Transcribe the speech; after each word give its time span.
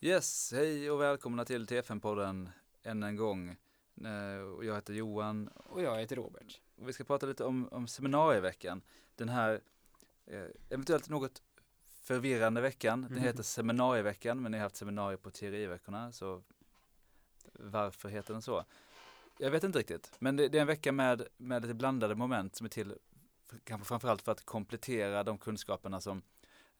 Yes, 0.00 0.52
hej 0.52 0.90
och 0.90 1.00
välkomna 1.00 1.44
till 1.44 1.66
TFN-podden 1.66 2.48
än 2.82 3.02
en 3.02 3.16
gång. 3.16 3.48
Eh, 4.04 4.10
Jag 4.66 4.74
heter 4.74 4.94
Johan 4.94 5.48
Och 5.48 5.82
jag 5.82 5.98
heter 6.00 6.16
Robert. 6.16 6.60
och 6.76 6.88
vi 6.88 6.92
ska 6.92 7.04
prata 7.04 7.26
lite 7.26 7.44
om, 7.44 7.68
om 7.72 7.88
seminarieveckan. 7.88 8.82
Den 9.16 9.28
här 9.28 9.60
eh, 10.26 10.44
eventuellt 10.70 11.08
något 11.08 11.42
förvirrande 12.02 12.60
veckan. 12.60 13.02
Den 13.02 13.12
Mhm. 13.12 13.22
heter 13.22 13.42
seminarieveckan 13.42 14.42
men 14.42 14.52
ni 14.52 14.58
har 14.58 14.62
haft 14.62 14.76
seminarier 14.76 15.16
på 15.18 15.30
teoriveckorna 15.30 16.12
så 16.12 16.42
varför 17.52 18.08
heter 18.08 18.32
den 18.32 18.42
så? 18.42 18.64
Jag 19.38 19.50
vet 19.50 19.64
inte 19.64 19.78
riktigt 19.78 20.12
men 20.18 20.36
det, 20.36 20.48
det 20.48 20.58
är 20.58 20.62
en 20.62 20.66
vecka 20.66 20.92
med, 20.92 21.26
med 21.36 21.62
lite 21.62 21.74
blandade 21.74 22.14
moment 22.14 22.56
som 22.56 22.64
är 22.64 22.68
till 22.68 22.94
kanske 23.64 23.88
framförallt 23.88 24.22
för 24.22 24.32
att 24.32 24.44
komplettera 24.44 25.24
de 25.24 25.38
kunskaperna 25.38 26.00
som, 26.00 26.22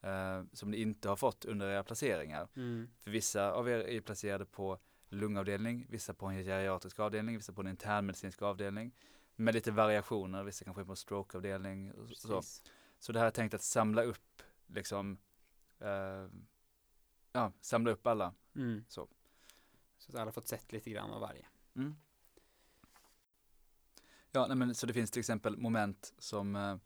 eh, 0.01 0.43
som 0.53 0.71
ni 0.71 0.81
inte 0.81 1.09
har 1.09 1.15
fått 1.15 1.45
under 1.45 1.69
era 1.69 1.83
placeringar. 1.83 2.47
Mm. 2.55 2.89
För 3.03 3.11
vissa 3.11 3.51
av 3.51 3.69
er 3.69 3.79
är 3.79 4.01
placerade 4.01 4.45
på 4.45 4.79
lungavdelning, 5.09 5.85
vissa 5.89 6.13
på 6.13 6.25
en 6.25 6.43
geriatrisk 6.43 6.99
avdelning, 6.99 7.35
vissa 7.37 7.53
på 7.53 7.61
en 7.61 7.67
internmedicinsk 7.67 8.41
avdelning. 8.41 8.91
Med 9.35 9.53
lite 9.53 9.71
variationer, 9.71 10.43
vissa 10.43 10.65
kanske 10.65 10.81
är 10.81 10.85
på 10.85 10.91
en 10.91 10.95
strokeavdelning. 10.95 11.91
och 11.91 12.09
Så. 12.09 12.35
Precis. 12.35 12.63
så 12.99 13.11
det 13.11 13.19
här 13.19 13.27
är 13.27 13.31
tänkt 13.31 13.53
att 13.53 13.61
samla 13.61 14.03
upp, 14.03 14.41
liksom, 14.67 15.17
eh, 15.79 16.27
ja, 17.31 17.51
samla 17.61 17.91
upp 17.91 18.07
alla. 18.07 18.33
Mm. 18.55 18.85
Så. 18.87 19.07
Så 19.97 20.11
att 20.11 20.21
alla 20.21 20.31
fått 20.31 20.47
sett 20.47 20.71
lite 20.71 20.89
grann 20.89 21.11
av 21.11 21.21
varje. 21.21 21.45
Mm. 21.75 21.95
Ja, 24.31 24.47
nej, 24.47 24.57
men 24.57 24.75
så 24.75 24.85
det 24.85 24.93
finns 24.93 25.11
till 25.11 25.19
exempel 25.19 25.57
moment 25.57 26.13
som 26.17 26.55
eh, 26.55 26.77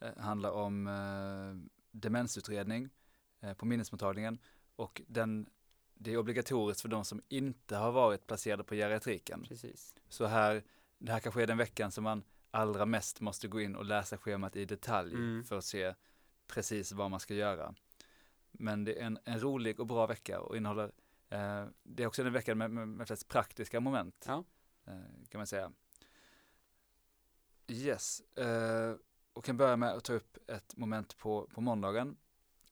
eh, 0.00 0.18
handlar 0.18 0.50
om 0.50 0.86
eh, 0.86 1.83
demensutredning 1.94 2.90
eh, 3.40 3.54
på 3.54 3.66
minnesmottagningen 3.66 4.38
och 4.76 5.02
den, 5.06 5.50
det 5.94 6.12
är 6.12 6.16
obligatoriskt 6.16 6.82
för 6.82 6.88
de 6.88 7.04
som 7.04 7.22
inte 7.28 7.76
har 7.76 7.92
varit 7.92 8.26
placerade 8.26 8.64
på 8.64 8.74
geriatriken. 8.74 9.44
Precis. 9.48 9.94
Så 10.08 10.26
här, 10.26 10.64
det 10.98 11.12
här 11.12 11.20
kanske 11.20 11.42
är 11.42 11.46
den 11.46 11.58
veckan 11.58 11.92
som 11.92 12.04
man 12.04 12.24
allra 12.50 12.86
mest 12.86 13.20
måste 13.20 13.48
gå 13.48 13.60
in 13.60 13.76
och 13.76 13.84
läsa 13.84 14.16
schemat 14.16 14.56
i 14.56 14.64
detalj 14.64 15.14
Mm. 15.14 15.44
för 15.44 15.58
att 15.58 15.64
se 15.64 15.94
precis 16.46 16.92
vad 16.92 17.10
man 17.10 17.20
ska 17.20 17.34
göra. 17.34 17.74
Men 18.52 18.84
det 18.84 19.00
är 19.00 19.06
en, 19.06 19.18
en 19.24 19.40
rolig 19.40 19.80
och 19.80 19.86
bra 19.86 20.06
vecka 20.06 20.40
och 20.40 20.56
innehåller, 20.56 20.92
eh, 21.28 21.66
det 21.82 22.02
är 22.02 22.06
också 22.06 22.24
den 22.24 22.32
veckan 22.32 22.58
med, 22.58 22.70
med, 22.70 22.88
med 22.88 23.06
flest 23.06 23.28
praktiska 23.28 23.80
moment. 23.80 24.24
Ja. 24.28 24.44
Eh, 24.86 25.28
kan 25.28 25.38
man 25.38 25.46
säga. 25.46 25.72
Yes, 27.68 28.20
eh, 28.20 28.96
och 29.34 29.44
kan 29.44 29.56
börja 29.56 29.76
med 29.76 29.92
att 29.92 30.04
ta 30.04 30.12
upp 30.12 30.50
ett 30.50 30.76
moment 30.76 31.18
på, 31.18 31.48
på 31.54 31.60
måndagen 31.60 32.16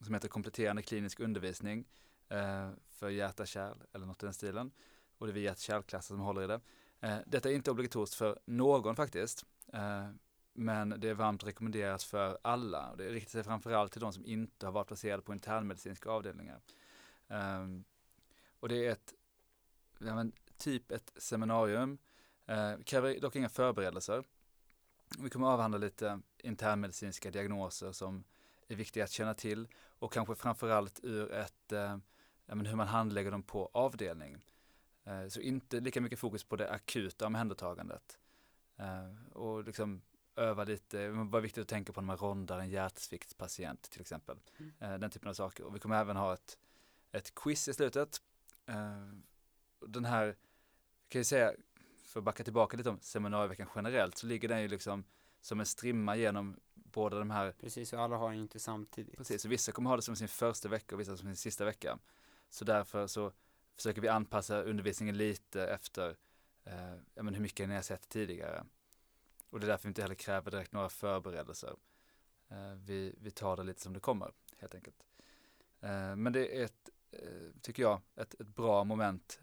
som 0.01 0.15
heter 0.15 0.29
kompletterande 0.29 0.83
klinisk 0.83 1.21
undervisning 1.21 1.85
eh, 2.29 2.71
för 2.91 3.11
hjärta-kärl 3.11 3.77
eller 3.93 4.07
något 4.07 4.23
i 4.23 4.27
den 4.27 4.35
stilen. 4.35 4.71
Och 5.19 5.27
det 5.27 5.31
är 5.31 5.35
vi 5.35 5.41
hjärt-kärlklasser 5.41 6.15
som 6.15 6.21
håller 6.21 6.43
i 6.43 6.47
det. 6.47 6.61
Eh, 7.01 7.19
detta 7.27 7.51
är 7.51 7.55
inte 7.55 7.71
obligatoriskt 7.71 8.17
för 8.17 8.39
någon 8.45 8.97
faktiskt, 8.97 9.47
eh, 9.73 10.09
men 10.53 10.95
det 10.99 11.09
är 11.09 11.15
varmt 11.15 11.47
rekommenderat 11.47 12.03
för 12.03 12.39
alla. 12.43 12.91
Och 12.91 12.97
det 12.97 13.09
riktar 13.09 13.31
sig 13.31 13.45
framförallt 13.45 13.93
till 13.93 14.01
de 14.01 14.13
som 14.13 14.27
inte 14.27 14.67
har 14.67 14.73
varit 14.73 14.87
placerade 14.87 15.23
på 15.23 15.33
internmedicinska 15.33 16.11
avdelningar. 16.11 16.61
Ehm, 17.29 17.85
och 18.61 18.69
det 18.69 18.87
är 18.87 18.91
ett, 18.91 19.15
ja, 19.99 20.15
men, 20.15 20.33
typ 20.57 20.91
ett 20.91 21.13
seminarium, 21.17 21.99
eh, 22.47 22.77
kräver 22.85 23.21
dock 23.21 23.37
inga 23.37 23.49
förberedelser. 23.49 24.25
Vi 25.19 25.31
kommer 25.31 25.47
att 25.47 25.53
avhandla 25.53 25.79
lite 25.79 26.21
internmedicinska 26.39 27.31
diagnoser 27.31 27.93
som 27.93 28.25
är 28.69 28.77
viktiga 28.77 29.05
att 29.05 29.11
känna 29.11 29.35
till 29.35 29.69
och 29.99 30.13
kanske 30.13 30.35
framförallt 30.35 31.01
ur 31.03 31.33
ett, 31.33 31.73
eh, 31.73 31.97
hur 32.47 32.77
man 32.77 32.89
handlägger 32.89 33.31
dem 33.31 33.43
på 33.43 33.71
avdelning. 33.73 34.45
Eh, 35.05 35.29
så 35.29 35.41
inte 35.41 35.81
lika 35.81 36.01
mycket 36.01 36.19
fokus 36.19 36.45
på 36.45 36.57
det 36.57 36.71
akuta 36.71 37.27
omhändertagandet. 37.27 38.19
Eh, 38.77 39.33
och 39.33 39.65
liksom 39.65 40.03
öva 40.37 40.65
lite, 40.65 40.99
det 40.99 41.11
var 41.11 41.41
viktigt 41.41 41.63
att 41.63 41.69
tänka 41.69 41.93
på 41.93 42.01
när 42.01 42.07
man 42.07 42.17
rondar 42.17 42.59
en 42.59 42.71
hjärtsviktspatient 42.71 43.83
till 43.83 44.01
exempel. 44.01 44.37
Mm. 44.59 44.73
Eh, 44.81 44.99
den 44.99 45.11
typen 45.11 45.29
av 45.29 45.35
saker. 45.35 45.65
Och 45.65 45.75
vi 45.75 45.79
kommer 45.79 46.01
även 46.01 46.17
ha 46.17 46.35
ett, 46.35 46.59
ett 47.13 47.35
quiz 47.35 47.69
i 47.69 47.75
slutet. 47.75 48.21
Eh, 48.67 49.09
den 49.87 50.05
här, 50.05 50.37
kan 51.09 51.19
jag 51.19 51.27
säga, 51.27 51.53
för 52.13 52.21
att 52.21 52.25
backa 52.25 52.45
tillbaka 52.45 52.77
lite 52.77 52.91
om 52.91 53.01
seminarieveckan 53.01 53.69
generellt, 53.75 54.19
så 54.19 54.27
ligger 54.27 54.49
den 54.49 54.63
ju 54.63 54.69
liksom 54.69 55.05
som 55.41 55.61
en 55.61 55.67
strimma 55.67 56.17
genom 56.17 56.57
båda 56.75 57.19
de 57.19 57.31
här, 57.31 57.53
Precis, 57.61 57.93
och 57.93 58.01
alla 58.01 58.17
har 58.17 58.33
inte 58.33 58.59
samtidigt. 58.59 59.17
precis, 59.17 59.43
så 59.43 59.49
vissa 59.49 59.73
kommer 59.73 59.91
ha 59.91 59.97
det 59.97 60.03
som 60.03 60.17
sin 60.17 60.29
första 60.29 60.69
vecka 60.69 60.95
och 60.95 61.01
vissa 61.01 61.17
som 61.17 61.27
sin 61.27 61.37
sista 61.37 61.65
vecka. 61.65 61.99
Så 62.49 62.65
därför 62.65 63.07
så 63.07 63.33
försöker 63.77 64.01
vi 64.01 64.09
anpassa 64.09 64.63
undervisningen 64.63 65.17
lite 65.17 65.67
efter 65.67 66.17
eh, 66.65 66.95
ja, 67.15 67.23
men 67.23 67.35
hur 67.35 67.43
mycket 67.43 67.69
ni 67.69 67.75
har 67.75 67.83
sett 67.83 68.09
tidigare. 68.09 68.65
Och 69.51 69.61
det 69.61 69.67
är 69.67 69.69
därför 69.69 69.85
vi 69.85 69.89
inte 69.89 70.03
heller 70.03 70.15
kräver 70.15 70.51
direkt 70.51 70.73
några 70.73 70.89
förberedelser. 70.89 71.77
Eh, 72.49 72.75
vi, 72.75 73.15
vi 73.21 73.31
tar 73.31 73.57
det 73.57 73.63
lite 73.63 73.81
som 73.81 73.93
det 73.93 74.01
kommer, 74.01 74.33
helt 74.59 74.75
enkelt. 74.75 75.07
Eh, 75.81 76.17
men 76.17 76.33
det 76.33 76.61
är 76.61 76.65
ett, 76.65 76.91
eh, 77.11 77.61
tycker 77.61 77.83
jag, 77.83 78.01
ett, 78.17 78.35
ett 78.41 78.47
bra 78.47 78.85
moment 78.85 79.41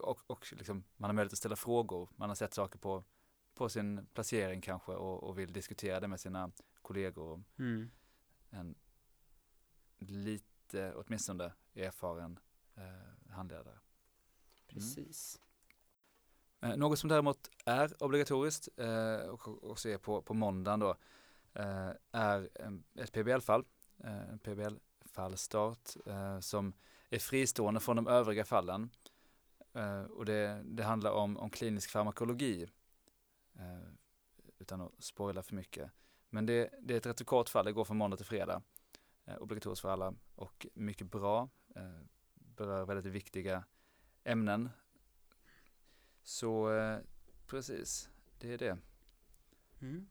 och, 0.00 0.20
och 0.26 0.52
liksom, 0.52 0.84
man 0.96 1.08
har 1.08 1.14
möjlighet 1.14 1.32
att 1.32 1.38
ställa 1.38 1.56
frågor. 1.56 2.08
Man 2.16 2.28
har 2.28 2.36
sett 2.36 2.54
saker 2.54 2.78
på, 2.78 3.04
på 3.54 3.68
sin 3.68 4.06
placering 4.14 4.60
kanske 4.60 4.92
och, 4.92 5.22
och 5.22 5.38
vill 5.38 5.52
diskutera 5.52 6.00
det 6.00 6.08
med 6.08 6.20
sina 6.20 6.50
kollegor. 6.82 7.42
Mm. 7.58 7.90
En 8.50 8.74
lite, 9.98 10.94
åtminstone, 10.94 11.52
erfaren 11.74 12.38
eh, 12.74 13.32
handledare. 13.32 13.78
Precis. 14.66 15.40
Eh, 16.60 16.76
något 16.76 16.98
som 16.98 17.08
däremot 17.08 17.50
är 17.64 18.02
obligatoriskt 18.02 18.68
eh, 18.76 19.16
och 19.16 19.70
också 19.70 19.88
är 19.88 19.98
på, 19.98 20.22
på 20.22 20.34
måndagen 20.34 20.80
då 20.80 20.96
eh, 21.54 21.90
är 22.12 22.48
ett 22.94 23.12
PBL-fall, 23.12 23.64
eh, 24.04 24.30
en 24.30 24.38
PBL-fallstart 24.38 25.96
eh, 26.06 26.40
som 26.40 26.72
är 27.10 27.18
fristående 27.18 27.80
från 27.80 27.96
de 27.96 28.06
övriga 28.06 28.44
fallen. 28.44 28.90
Uh, 29.76 30.02
och 30.02 30.24
det, 30.24 30.62
det 30.64 30.82
handlar 30.82 31.12
om, 31.12 31.36
om 31.36 31.50
klinisk 31.50 31.90
farmakologi 31.90 32.70
uh, 33.56 33.92
utan 34.58 34.80
att 34.80 35.02
spoila 35.04 35.42
för 35.42 35.54
mycket. 35.54 35.90
Men 36.30 36.46
det, 36.46 36.70
det 36.80 36.94
är 36.94 36.98
ett 36.98 37.06
rätt 37.06 37.18
så 37.18 37.24
kort 37.24 37.48
fall, 37.48 37.64
det 37.64 37.72
går 37.72 37.84
från 37.84 37.96
måndag 37.96 38.16
till 38.16 38.26
fredag. 38.26 38.62
uh, 39.28 39.36
obligatoriskt 39.36 39.82
för 39.82 39.88
alla 39.88 40.14
och 40.34 40.66
mycket 40.74 41.10
bra. 41.10 41.48
Berör 42.34 42.84
väldigt 42.84 43.12
viktiga 43.12 43.64
ämnen 44.24 44.68
så 46.22 46.70
precis, 47.46 48.10
det 48.38 48.52
är 48.52 48.58
det. 48.58 48.78
Mm. 49.80 50.08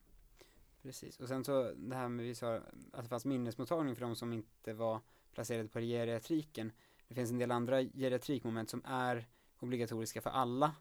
Precis. 0.81 1.19
Och 1.19 1.27
sen 1.27 1.43
så 1.43 1.71
det 1.71 1.95
här 1.95 2.09
med 2.09 2.25
vi 2.25 2.35
sa 2.35 2.55
att 2.91 3.03
det 3.03 3.09
fanns 3.09 3.25
minnesmottagning 3.25 3.95
för 3.95 4.01
de 4.01 4.15
som 4.15 4.33
inte 4.33 4.73
var 4.73 5.01
placerade 5.31 5.69
på 5.69 5.79
geriatriken. 5.79 6.71
Det 7.07 7.15
finns 7.15 7.31
en 7.31 7.37
del 7.37 7.51
andra 7.51 7.83
geriatrikmoment 7.83 8.69
som 8.69 8.81
är 8.85 9.27
obligatoriska 9.59 10.21
för 10.21 10.29
alla. 10.29 10.75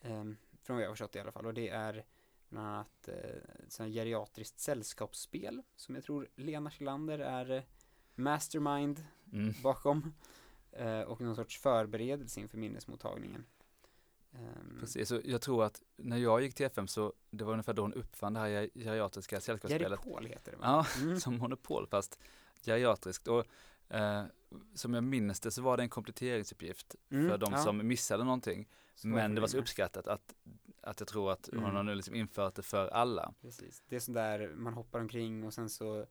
ehm, 0.00 0.36
från 0.62 0.76
vad 0.76 0.82
jag 0.84 0.88
har 0.90 0.94
förstått 0.94 1.16
i 1.16 1.20
alla 1.20 1.32
fall. 1.32 1.46
Och 1.46 1.54
det 1.54 1.68
är 1.68 2.04
bland 2.48 2.66
annat 2.68 3.08
eh, 3.78 3.86
geriatriskt 3.86 4.60
sällskapsspel 4.60 5.62
som 5.76 5.94
jag 5.94 6.04
tror 6.04 6.28
Lena 6.36 6.70
Schlander 6.70 7.18
är 7.18 7.50
eh, 7.50 7.62
mastermind 8.14 9.04
Mm. 9.32 9.54
bakom. 9.62 10.14
Eh, 10.72 11.00
och 11.00 11.20
någon 11.20 11.36
sorts 11.36 11.58
förberedelse 11.60 12.40
inför 12.40 12.58
minnesmottagningen. 12.58 13.44
Ehm, 14.32 14.76
Precis, 14.80 15.08
så 15.08 15.20
jag 15.24 15.40
tror 15.42 15.64
att 15.64 15.82
när 15.96 16.16
jag 16.16 16.42
gick 16.42 16.54
till 16.54 16.66
FM 16.66 16.88
så 16.88 17.12
det 17.30 17.44
var 17.44 17.52
ungefär 17.52 17.72
då 17.72 17.82
hon 17.82 17.92
uppfann 17.94 18.32
det 18.34 18.40
här 18.40 18.48
ger- 18.48 18.70
geriatriska 18.74 19.40
sällskapsspelet. 19.40 20.00
Geripol 20.00 20.26
heter 20.26 20.52
det 20.52 20.58
va? 20.58 20.64
Ja, 20.96 21.02
Mm. 21.02 21.20
som 21.20 21.38
monopol 21.38 21.86
fast 21.86 22.18
geriatriskt. 22.62 23.28
Och 23.28 23.44
eh, 23.92 24.24
som 24.74 24.94
jag 24.94 25.04
minns 25.04 25.40
det 25.40 25.50
så 25.50 25.62
var 25.62 25.76
det 25.76 25.82
en 25.82 25.88
kompletteringsuppgift 25.88 26.96
Mm, 27.10 27.28
för 27.30 27.38
de 27.38 27.52
ja. 27.52 27.58
som 27.58 27.86
missade 27.88 28.24
någonting. 28.24 28.68
Så 28.94 29.06
Men 29.08 29.34
det 29.34 29.40
var 29.40 29.48
så 29.48 29.58
uppskattat 29.58 30.06
att, 30.06 30.34
att 30.80 31.00
jag 31.00 31.08
tror 31.08 31.32
att 31.32 31.48
hon 31.52 31.58
Mm. 31.64 31.76
har 31.76 31.82
nu 31.82 31.94
liksom 31.94 32.14
infört 32.14 32.54
det 32.54 32.62
för 32.62 32.88
alla. 32.88 33.34
Precis. 33.42 33.82
Det 33.88 33.96
är 33.96 34.00
sådär, 34.00 34.52
man 34.56 34.74
hoppar 34.74 35.00
omkring 35.00 35.44
och 35.44 35.54
sen 35.54 35.68
så 35.70 36.06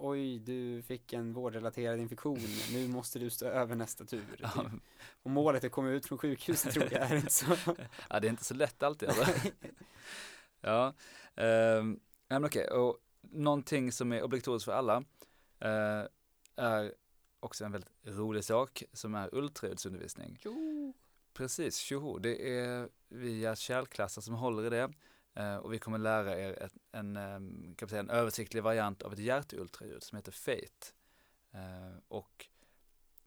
Oj, 0.00 0.38
du 0.38 0.82
fick 0.82 1.12
en 1.12 1.32
vårdrelaterad 1.32 2.00
infektion, 2.00 2.38
nu 2.72 2.88
måste 2.88 3.18
du 3.18 3.30
stå 3.30 3.46
över 3.46 3.74
nästa 3.76 4.04
tur. 4.04 4.24
Ja, 4.38 4.48
Typ. 4.50 4.64
Och 5.22 5.30
målet 5.30 5.62
är 5.64 5.66
att 5.68 5.72
komma 5.72 5.88
ut 5.88 6.06
från 6.06 6.18
sjukhuset 6.18 6.72
tror 6.74 6.92
jag, 6.92 7.02
är 7.10 7.16
inte 7.16 7.32
så? 7.32 7.46
ja, 8.10 8.20
det 8.20 8.26
är 8.26 8.30
inte 8.30 8.44
så 8.44 8.54
lätt 8.54 8.82
alltid. 8.82 9.08
Alltså. 9.08 9.48
Ja, 10.60 10.94
nej, 11.36 11.96
men 12.28 12.44
okej, 12.44 12.68
och 12.70 12.98
någonting 13.20 13.92
som 13.92 14.12
är 14.12 14.22
obligatoriskt 14.22 14.64
för 14.64 14.72
alla 14.72 14.96
eh, 15.60 16.02
är 16.58 16.94
också 17.40 17.64
en 17.64 17.72
väldigt 17.72 17.90
rolig 18.02 18.44
sak 18.44 18.82
som 18.92 19.14
är 19.14 19.34
ultraljudsundervisning. 19.34 20.38
Jo. 20.44 20.94
Precis, 21.32 21.76
tjoho, 21.76 22.18
det 22.18 22.58
är 22.58 22.88
via 23.08 23.56
kärlklasser 23.56 24.20
som 24.20 24.34
håller 24.34 24.66
i 24.66 24.70
det 24.70 24.92
eh, 25.34 25.56
och 25.56 25.72
vi 25.72 25.78
kommer 25.78 25.98
lära 25.98 26.38
er 26.38 26.62
ett, 26.62 26.74
en, 26.92 27.16
ehm, 27.16 27.74
kan 27.74 27.86
man 27.86 27.88
säga, 27.88 28.00
en 28.00 28.10
översiktlig 28.10 28.62
variant 28.62 29.02
av 29.02 29.12
ett 29.12 29.18
hjärtultraljud 29.18 30.02
som 30.02 30.16
heter 30.16 30.32
FATE. 30.32 30.92
Eh, 31.50 31.98
och 32.08 32.46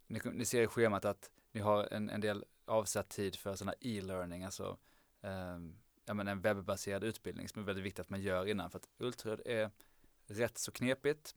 ni, 0.08 0.22
ni 0.24 0.46
ser 0.46 0.62
i 0.62 0.68
schemat 0.68 1.06
att 1.06 1.32
ni 1.52 1.62
har 1.62 1.94
en, 1.94 2.10
en 2.10 2.22
del 2.22 2.46
avsatt 2.66 3.10
tid 3.10 3.36
för 3.36 3.56
sådana 3.56 3.74
e-learning, 3.80 4.44
alltså 4.44 4.78
eh, 5.22 5.58
ja, 6.06 6.14
men 6.14 6.28
en 6.28 6.42
webbaserad 6.42 7.04
utbildning 7.04 7.50
som 7.50 7.62
är 7.62 7.66
väldigt 7.66 7.86
viktigt 7.86 8.00
att 8.00 8.10
man 8.10 8.22
gör 8.22 8.46
innan. 8.46 8.72
För 8.72 8.80
att 8.80 8.90
ultraljud 8.98 9.42
är 9.46 9.72
rätt 10.26 10.58
så 10.58 10.72
knepigt 10.72 11.36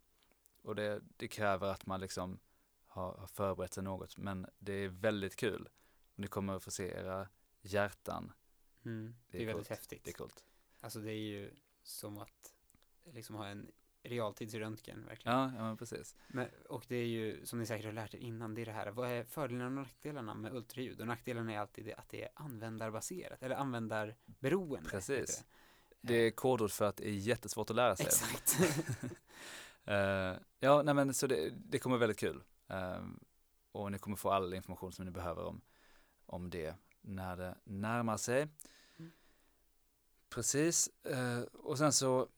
och 0.65 0.75
det, 0.75 1.01
det 1.17 1.29
kräver 1.29 1.67
att 1.67 1.87
man 1.87 2.01
liksom 2.01 2.39
har, 2.87 3.13
har 3.13 3.27
förberett 3.27 3.75
sig 3.75 3.83
något. 3.83 4.17
Men 4.17 4.47
det 4.59 4.73
är 4.73 4.89
väldigt 4.89 5.37
kul. 5.37 5.69
Ni 6.15 6.27
kommer 6.27 6.57
att 6.57 6.63
få 6.63 6.71
se 6.71 6.89
era 6.89 7.29
hjärtan. 7.63 8.33
Mm. 8.85 9.15
Det, 9.31 9.39
är 9.39 9.43
är 9.43 9.47
väldigt 9.47 9.69
coolt. 9.69 9.79
häftigt. 9.79 10.05
Det 10.05 10.11
är 10.11 10.15
coolt. 10.15 10.45
Alltså 10.81 11.01
det 11.01 11.13
är 11.13 11.23
ju 11.23 11.51
som 11.83 12.19
att 12.19 12.55
liksom 13.13 13.37
ha 13.37 13.47
en 13.47 13.71
realtidsröntgen 14.03 15.07
verkligen. 15.07 15.39
Ja, 15.39 15.53
ja 15.57 15.63
men 15.63 15.77
precis. 15.77 16.17
Men, 16.29 16.49
och 16.69 16.85
det 16.89 16.97
är 16.97 17.07
ju, 17.07 17.47
som 17.47 17.59
ni 17.59 17.67
säkert 17.67 17.87
har 17.87 17.93
lärt 17.93 18.15
er 18.15 18.19
innan, 18.19 18.55
det 18.55 18.63
är 18.63 18.67
det 18.67 18.73
här, 18.73 18.91
vad 18.91 19.11
är 19.11 19.25
fördelarna 19.25 19.67
och 19.67 19.73
nackdelarna 19.73 20.35
med 20.35 20.55
ultraljud? 20.55 21.01
Och 21.01 21.07
nackdelarna 21.07 21.53
är 21.53 21.59
alltid 21.59 21.85
det, 21.85 21.95
att 21.95 22.09
det 22.09 22.23
är 22.23 22.31
användarbaserat, 22.35 23.43
eller 23.43 23.57
användarberoende. 23.57 24.91
Precis. 24.91 25.19
heter 25.19 25.45
Det 26.01 26.15
är 26.15 26.31
kodord 26.31 26.71
för 26.71 26.85
att 26.85 26.97
det 26.97 27.09
är 27.09 27.13
jättesvårt 27.13 27.71
att 27.71 27.77
lära 27.77 27.97
sig. 27.97 28.07
Exakt. 28.07 28.59
Eh, 29.85 30.37
ja, 30.61 30.83
nej 30.83 30.95
men 30.95 31.15
så 31.15 31.27
det, 31.27 31.51
det 31.51 31.79
kommer 31.79 31.97
väldigt 31.97 32.19
kul. 32.19 32.43
Eh, 32.69 33.05
och 33.73 33.93
ni 33.93 33.99
kommer 33.99 34.17
få 34.17 34.31
all 34.31 34.55
information 34.55 34.93
som 34.93 35.05
ni 35.05 35.11
behöver 35.11 35.45
om, 35.45 35.61
om 36.27 36.51
det 36.51 36.75
när 37.01 37.37
det 37.37 37.55
närmar 37.65 38.17
sig. 38.17 38.49
Mm. 38.97 39.13
Precis, 40.29 40.89
eh, 40.89 41.43
och 41.43 41.79
sen 41.79 41.93
så 41.93 42.29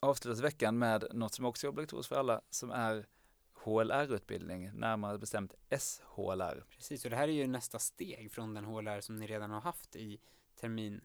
avslutas 0.00 0.40
veckan 0.40 0.78
med 0.78 1.04
något 1.12 1.34
som 1.34 1.44
också 1.44 1.66
är 1.66 1.68
obligatoriskt 1.68 2.08
för 2.08 2.16
alla 2.16 2.40
som 2.50 2.70
är 2.70 3.06
HLR-utbildning, 3.52 4.70
närmare 4.72 5.18
bestämt 5.18 5.54
SHLR. 5.70 6.64
Precis, 6.70 7.04
och 7.04 7.10
det 7.10 7.16
här 7.16 7.28
är 7.28 7.32
ju 7.32 7.46
nästa 7.46 7.78
steg 7.78 8.32
från 8.32 8.54
den 8.54 8.64
HLR 8.64 9.00
som 9.00 9.16
ni 9.16 9.26
redan 9.26 9.50
har 9.50 9.60
haft 9.60 9.96
i 9.96 10.20
termin 10.60 11.00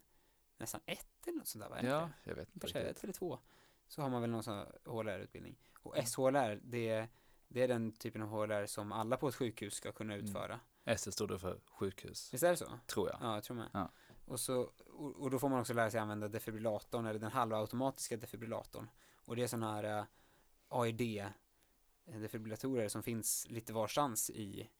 nästan 0.58 0.80
ett 0.86 1.26
eller 1.26 1.38
något 1.38 1.48
sånt 1.48 1.64
där, 1.64 1.70
va? 1.70 1.82
Ja, 1.82 2.10
jag 2.24 2.34
vet 2.34 2.48
inte 2.54 2.66
Kanske 2.66 2.90
ett 2.90 3.04
eller 3.04 3.12
två. 3.12 3.38
Så 3.88 4.02
har 4.02 4.08
man 4.10 4.20
väl 4.20 4.30
någon 4.30 4.42
sån 4.42 4.66
HLR-utbildning. 4.84 5.56
Och 5.82 5.96
Mm. 5.96 6.06
SHLR, 6.06 6.60
det, 6.62 7.08
det 7.48 7.62
är 7.62 7.68
den 7.68 7.92
typen 7.92 8.22
av 8.22 8.28
HLR 8.28 8.66
som 8.66 8.92
alla 8.92 9.16
på 9.16 9.28
ett 9.28 9.34
sjukhus 9.34 9.74
ska 9.74 9.92
kunna 9.92 10.14
Mm. 10.14 10.26
utföra. 10.26 10.60
S 10.84 11.12
står 11.14 11.26
då 11.28 11.38
för 11.38 11.60
sjukhus, 11.66 12.32
Visst 12.32 12.44
är 12.44 12.50
det 12.50 12.56
så? 12.56 12.78
tror 12.86 13.08
jag. 13.08 13.18
Ja, 13.20 13.34
jag 13.34 13.44
tror 13.44 13.56
med. 13.56 13.68
Ja. 13.72 13.90
Och, 14.24 14.40
så, 14.40 14.60
och, 14.86 15.16
och 15.16 15.30
då 15.30 15.38
får 15.38 15.48
man 15.48 15.60
också 15.60 15.72
lära 15.74 15.90
sig 15.90 16.00
använda 16.00 16.28
defibrillatorn 16.28 17.06
eller 17.06 17.20
den 17.20 17.30
halvautomatiska 17.32 18.16
defibrillatorn. 18.16 18.88
Och 19.24 19.36
det 19.36 19.42
är 19.42 19.46
sådana 19.46 19.72
här 19.74 19.98
uh, 20.00 20.04
AED 20.68 21.00
eh, 21.00 22.20
defibrillatorer 22.20 22.88
som 22.88 23.02
finns 23.02 23.46
lite 23.50 23.72
varstans 23.72 24.30
i, 24.30 24.70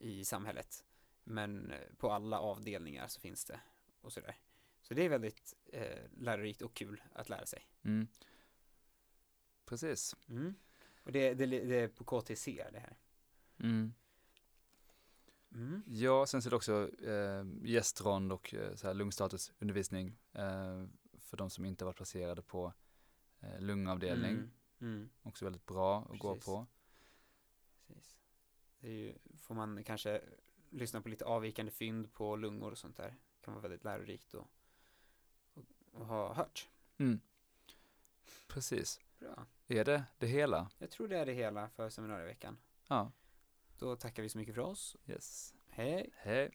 i 0.00 0.24
samhället. 0.24 0.84
Men 1.24 1.70
eh, 1.70 1.78
på 1.98 2.12
alla 2.12 2.40
avdelningar 2.40 3.08
så 3.08 3.20
finns 3.20 3.44
det 3.44 3.60
och 4.00 4.12
sådär. 4.12 4.36
Så 4.88 4.94
det 4.94 5.04
är 5.04 5.08
väldigt 5.08 5.54
eh, 5.72 5.98
lärorikt 6.16 6.62
och 6.62 6.74
kul 6.74 7.02
att 7.12 7.28
lära 7.28 7.46
sig. 7.46 7.68
Mm. 7.82 8.08
Precis. 9.64 10.16
Mm. 10.28 10.54
Och 11.02 11.12
det, 11.12 11.34
det, 11.34 11.46
det 11.46 11.80
är 11.80 11.88
på 11.88 12.04
KTC 12.04 12.64
det 12.72 12.78
här. 12.78 12.96
Mm. 13.58 13.94
Mm. 15.54 15.82
Ja, 15.86 16.26
sen 16.26 16.42
så 16.42 16.48
är 16.48 16.50
det 16.50 16.56
också 16.56 16.90
eh, 17.02 17.44
gästrond 17.62 18.32
och 18.32 18.54
eh, 18.54 18.74
så 18.74 18.86
här 18.86 18.94
lungstatusundervisning 18.94 20.18
eh, 20.32 20.84
för 21.18 21.36
de 21.36 21.50
som 21.50 21.64
inte 21.64 21.84
varit 21.84 21.96
placerade 21.96 22.42
på 22.42 22.72
eh, 23.40 23.60
lungavdelning. 23.60 24.30
Mm. 24.30 24.50
Mm. 24.80 25.08
Också 25.22 25.44
väldigt 25.44 25.66
bra 25.66 26.08
att 26.10 26.18
gå 26.18 26.34
Precis. 26.34 26.46
på. 26.46 26.66
Precis. 27.86 28.16
Det 28.80 28.90
ju, 28.90 29.14
får 29.36 29.54
man 29.54 29.84
kanske 29.84 30.20
lyssna 30.70 31.00
på 31.00 31.08
lite 31.08 31.24
avvikande 31.24 31.72
fynd 31.72 32.12
på 32.12 32.36
lungor 32.36 32.70
och 32.70 32.78
sånt 32.78 32.96
där. 32.96 33.16
kan 33.40 33.54
vara 33.54 33.62
väldigt 33.62 33.84
lärorikt 33.84 34.34
och 34.34 34.50
ha 35.92 36.34
hört. 36.34 36.68
Mm. 36.98 37.20
Precis. 38.46 39.00
Bra. 39.18 39.46
Är 39.68 39.84
det 39.84 40.04
det 40.18 40.26
hela? 40.26 40.70
Jag 40.78 40.90
tror 40.90 41.08
det 41.08 41.18
är 41.18 41.26
det 41.26 41.32
hela 41.32 41.68
för 41.68 41.90
seminarieveckan. 41.90 42.58
Ja. 42.88 43.12
Då 43.78 43.96
tackar 43.96 44.22
vi 44.22 44.28
så 44.28 44.38
mycket 44.38 44.54
för 44.54 44.62
oss. 44.62 44.96
Yes. 45.06 45.54
Hej! 45.68 46.10
Hej. 46.16 46.50